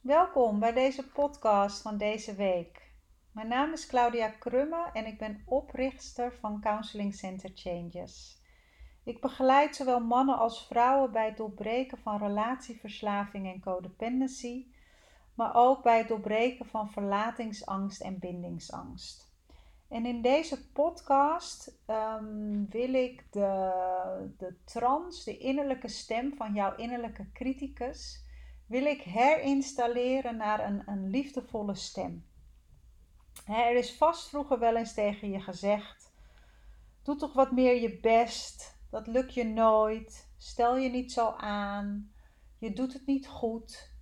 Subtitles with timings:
[0.00, 2.92] Welkom bij deze podcast van deze week.
[3.32, 8.42] Mijn naam is Claudia Krumme en ik ben oprichter van Counseling Center Changes.
[9.04, 14.66] Ik begeleid zowel mannen als vrouwen bij het doorbreken van relatieverslaving en codependency,
[15.34, 19.34] maar ook bij het doorbreken van verlatingsangst en bindingsangst.
[19.88, 23.72] En in deze podcast ehm, wil ik de,
[24.38, 28.28] de trans, de innerlijke stem van jouw innerlijke criticus,
[28.70, 32.24] wil ik herinstalleren naar een, een liefdevolle stem.
[33.46, 36.12] er is vast vroeger wel eens tegen je gezegd:
[37.02, 42.12] doe toch wat meer je best, dat lukt je nooit, stel je niet zo aan,
[42.58, 43.92] je doet het niet goed,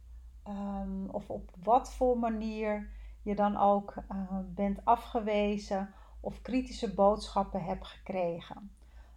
[0.48, 2.90] um, of op wat voor manier
[3.22, 8.72] je dan ook uh, bent afgewezen of kritische boodschappen hebt gekregen.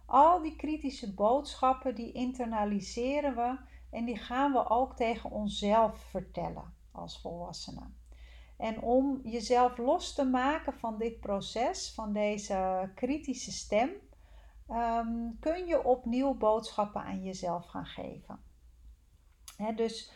[0.06, 3.58] Al die kritische boodschappen die internaliseren we
[3.92, 7.96] en die gaan we ook tegen onszelf vertellen als volwassenen.
[8.56, 13.90] En om jezelf los te maken van dit proces, van deze kritische stem,
[14.68, 18.40] um, kun je opnieuw boodschappen aan jezelf gaan geven.
[19.76, 20.12] dus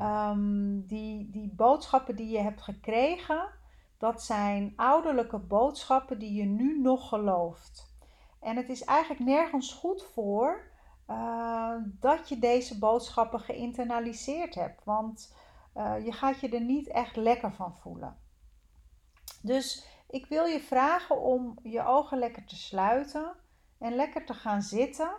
[0.00, 3.48] um, die, die boodschappen die je hebt gekregen,
[3.98, 7.96] dat zijn ouderlijke boodschappen die je nu nog gelooft.
[8.40, 10.71] En het is eigenlijk nergens goed voor
[11.12, 14.84] uh, dat je deze boodschappen geïnternaliseerd hebt.
[14.84, 15.34] Want
[15.76, 18.16] uh, je gaat je er niet echt lekker van voelen.
[19.42, 23.36] Dus ik wil je vragen om je ogen lekker te sluiten
[23.78, 25.10] en lekker te gaan zitten.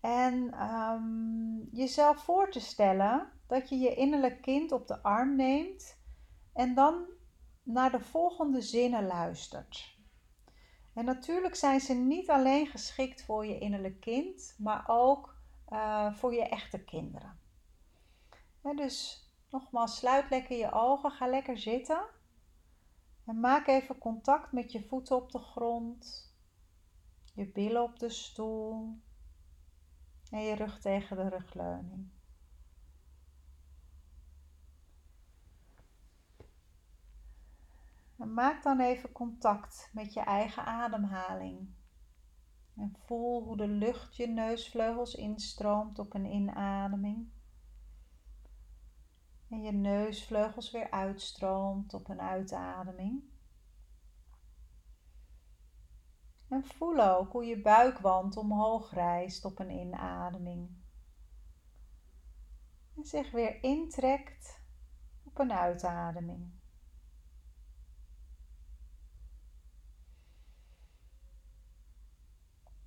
[0.00, 5.98] En um, jezelf voor te stellen dat je je innerlijk kind op de arm neemt
[6.52, 7.06] en dan
[7.62, 9.97] naar de volgende zinnen luistert.
[10.98, 15.36] En natuurlijk zijn ze niet alleen geschikt voor je innerlijk kind, maar ook
[15.68, 17.38] uh, voor je echte kinderen.
[18.76, 22.06] dus nogmaals, sluit lekker je ogen, ga lekker zitten.
[23.26, 26.34] En maak even contact met je voeten op de grond,
[27.34, 28.98] je billen op de stoel
[30.30, 32.10] en je rug tegen de rugleuning.
[38.28, 41.74] Maak dan even contact met je eigen ademhaling.
[42.76, 47.30] En voel hoe de lucht je neusvleugels instroomt op een inademing.
[49.50, 53.22] En je neusvleugels weer uitstroomt op een uitademing.
[56.48, 60.70] En voel ook hoe je buikwand omhoog rijst op een inademing.
[62.96, 64.62] En zich weer intrekt
[65.24, 66.57] op een uitademing.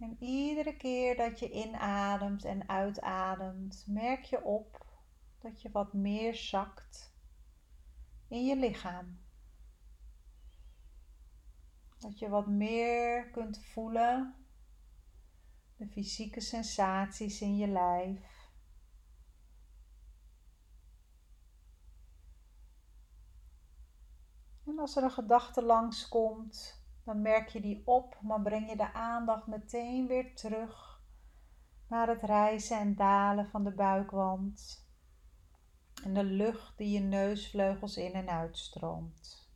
[0.01, 4.85] En iedere keer dat je inademt en uitademt, merk je op
[5.39, 7.13] dat je wat meer zakt
[8.27, 9.19] in je lichaam.
[11.97, 14.35] Dat je wat meer kunt voelen,
[15.75, 18.49] de fysieke sensaties in je lijf.
[24.65, 28.93] En als er een gedachte langskomt, dan merk je die op, maar breng je de
[28.93, 31.01] aandacht meteen weer terug
[31.87, 34.85] naar het rijzen en dalen van de buikwand
[36.03, 39.49] en de lucht die je neusvleugels in en uitstroomt.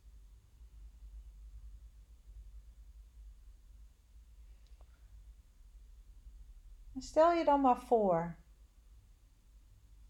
[6.94, 8.36] En stel je dan maar voor,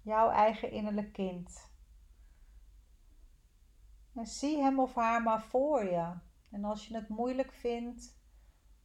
[0.03, 1.71] jouw eigen innerlijk kind.
[4.15, 6.15] En zie hem of haar maar voor je
[6.57, 8.19] en als je het moeilijk vindt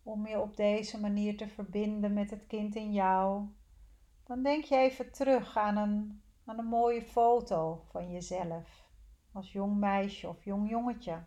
[0.04, 3.48] om je op deze manier te verbinden met het kind in jou,
[4.24, 8.90] dan denk je even terug aan een, aan een mooie foto van jezelf
[9.32, 11.24] als jong meisje of jong jongetje.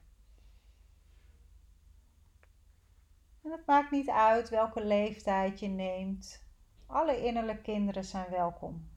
[3.43, 6.44] En het maakt niet uit welke leeftijd je neemt.
[6.87, 8.88] Alle innerlijke kinderen zijn welkom.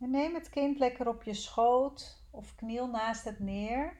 [0.00, 3.96] En neem het kind lekker op je schoot of kniel naast het neer.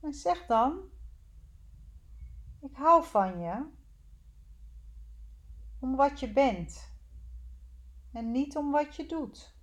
[0.00, 0.90] En zeg dan:
[2.60, 3.66] Ik hou van je
[5.78, 6.92] om wat je bent
[8.12, 9.54] en niet om wat je doet.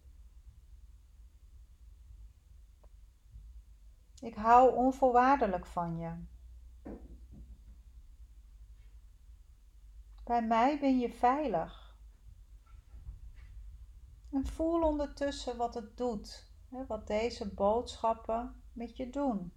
[4.19, 6.24] Ik hou onvoorwaardelijk van je.
[10.24, 11.82] Bij mij ben je veilig.
[14.33, 16.51] En voel ondertussen wat het doet,
[16.88, 19.53] wat deze boodschappen met je doen.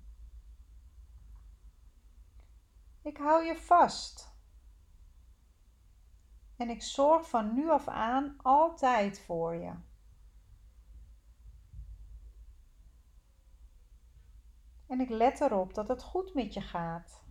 [3.02, 4.34] Ik hou je vast
[6.56, 9.74] En ik zorg van nu af aan altijd voor je.
[14.86, 17.24] En ik let erop dat het goed met je gaat.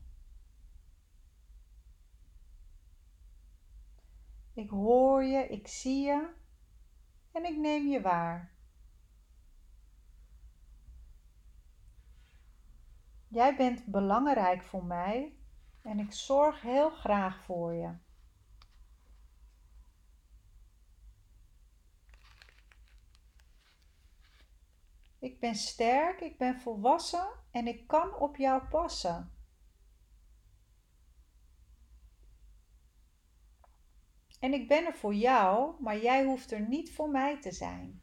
[4.54, 6.44] Ik hoor je, ik zie je
[7.36, 8.54] en ik neem je waar.
[13.28, 15.38] Jij bent belangrijk voor mij
[15.82, 17.94] en ik zorg heel graag voor je.
[25.20, 29.35] Ik ben sterk, ik ben volwassen en ik kan op jou passen.
[34.40, 38.02] En ik ben er voor jou, maar jij hoeft er niet voor mij te zijn.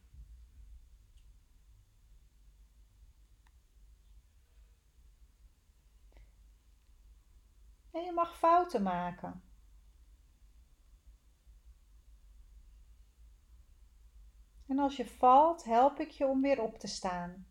[7.90, 9.43] En je mag fouten maken.
[14.67, 17.46] En als je valt, help ik je om weer op te staan.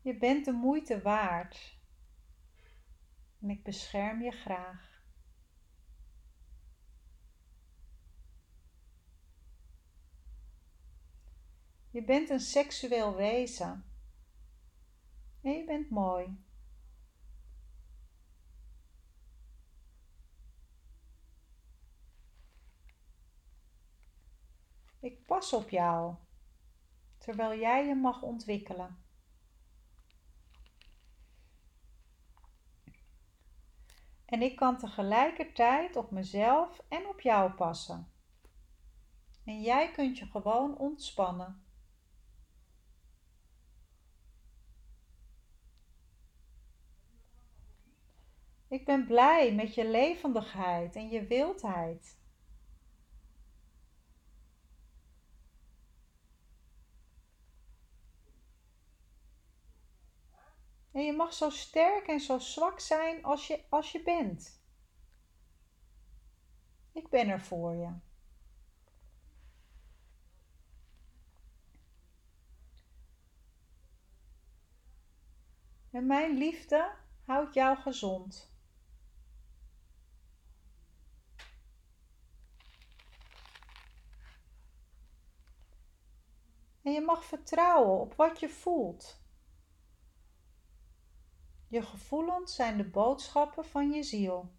[0.00, 1.82] Je bent de moeite waard
[3.44, 5.02] en ik bescherm je graag.
[11.90, 13.84] Je bent een seksueel wezen
[15.40, 16.42] en je bent mooi.
[25.00, 26.14] Ik pas op jou,
[27.18, 29.03] terwijl jij je mag ontwikkelen.
[34.34, 38.12] En ik kan tegelijkertijd op mezelf en op jou passen.
[39.44, 41.64] En jij kunt je gewoon ontspannen.
[48.68, 52.18] Ik ben blij met je levendigheid en je wildheid.
[60.94, 64.62] En je mag zo sterk en zo zwak zijn als je, als je bent.
[66.92, 67.92] Ik ben er voor je.
[75.90, 76.94] En mijn liefde
[77.24, 78.52] houdt jou gezond.
[86.82, 89.23] En je mag vertrouwen op wat je voelt.
[91.74, 94.52] Je gevoelens zijn de boodschappen van je ziel.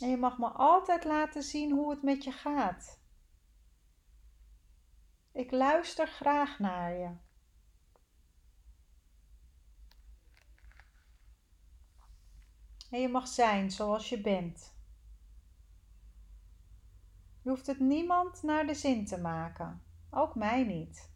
[0.00, 3.00] En je mag me altijd laten zien hoe het met je gaat.
[5.32, 7.16] Ik luister graag naar je.
[12.90, 14.74] En je mag zijn zoals je bent.
[17.42, 19.90] Je hoeft het niemand naar de zin te maken.
[20.14, 21.10] Ook mij niet.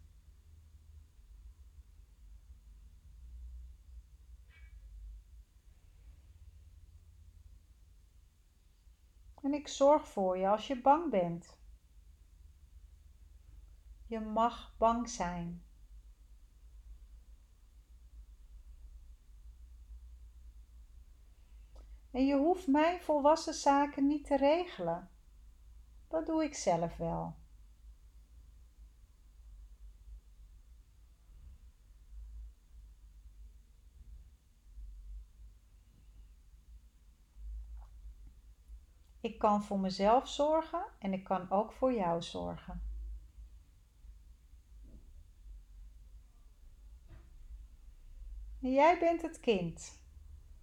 [9.42, 11.58] En ik zorg voor je als je bang bent.
[14.06, 15.64] Je mag bang zijn.
[22.10, 25.10] En je hoeft mijn volwassen zaken niet te regelen.
[26.08, 27.45] Dat doe ik zelf wel.
[39.26, 42.82] Ik kan voor mezelf zorgen en ik kan ook voor jou zorgen.
[48.58, 50.00] jij bent het kind.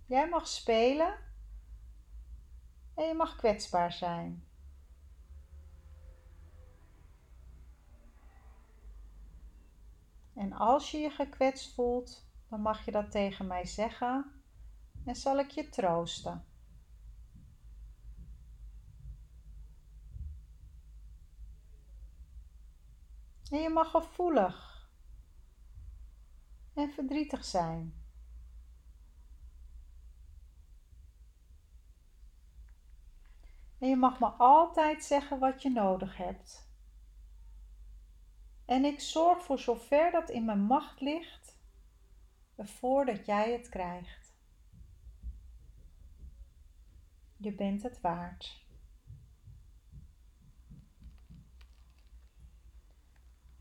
[0.05, 1.17] Jij mag spelen
[2.96, 4.48] en je mag kwetsbaar zijn.
[10.34, 14.32] En als je je gekwetst voelt, dan mag je dat tegen mij zeggen
[15.05, 16.52] en zal ik je troosten.
[23.53, 24.88] En je mag gevoelig
[26.74, 27.93] en verdrietig zijn.
[33.79, 36.69] En je mag me altijd zeggen wat je nodig hebt.
[38.65, 41.57] En ik zorg voor zover dat in mijn macht ligt,
[42.55, 44.36] ervoor dat jij het krijgt.
[47.38, 48.62] Je bent het waard.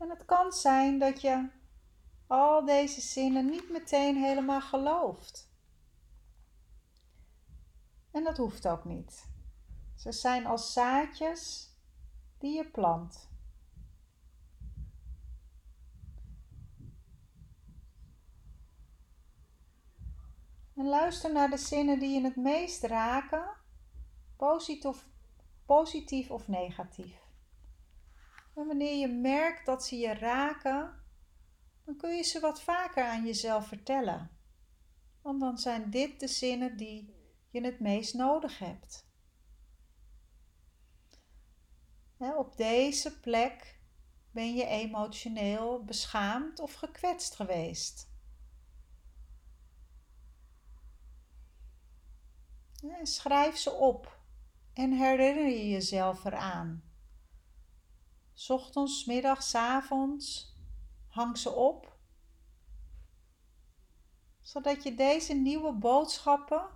[0.03, 1.49] En het kan zijn dat je
[2.27, 5.51] al deze zinnen niet meteen helemaal gelooft.
[8.11, 9.25] En dat hoeft ook niet.
[9.95, 11.71] Ze zijn als zaadjes
[12.37, 13.29] die je plant.
[20.75, 23.49] En luister naar de zinnen die je het meest raken,
[25.65, 27.22] positief, of negatief.
[28.55, 31.03] En wanneer je merkt dat ze je raken,
[31.85, 34.29] dan kun je ze wat vaker aan jezelf vertellen.
[35.21, 37.15] Want dan zijn dit de zinnen die
[37.49, 39.11] je het meest nodig hebt.
[42.37, 43.79] op deze plek
[44.31, 48.11] ben je emotioneel beschaamd of gekwetst geweest.
[53.03, 54.19] schrijf ze op
[54.73, 56.92] en herinner je jezelf eraan.
[58.49, 60.55] Ochtends, middags, avonds,
[61.07, 61.97] hang ze op,
[64.41, 66.69] zodat je deze nieuwe boodschappen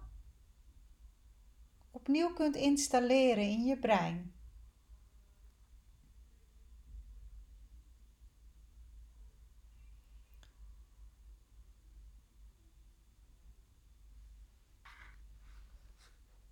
[1.91, 4.35] opnieuw kunt installeren in je brein.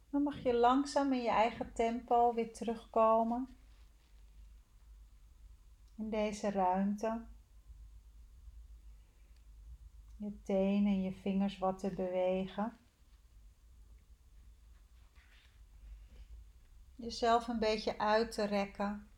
[0.10, 3.58] Dan mag je langzaam in je eigen tempo weer terugkomen
[5.98, 7.26] in deze ruimte.
[10.18, 12.78] Je tenen en je vingers wat te bewegen.
[16.96, 19.10] Jezelf een beetje uit te rekken.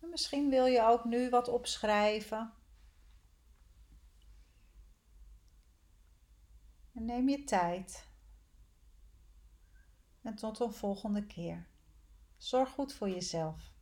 [0.00, 2.52] En misschien wil je ook nu wat opschrijven.
[6.94, 8.13] En neem je tijd.
[10.24, 11.66] En tot een volgende keer.
[12.36, 13.72] Zorg goed voor jezelf.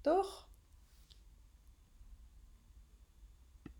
[0.00, 0.43] Doeg!